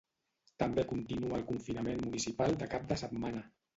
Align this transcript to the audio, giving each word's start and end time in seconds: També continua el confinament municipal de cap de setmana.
També 0.61 0.85
continua 0.93 1.37
el 1.39 1.45
confinament 1.51 2.01
municipal 2.07 2.57
de 2.63 2.71
cap 2.73 2.89
de 2.93 2.99
setmana. 3.03 3.45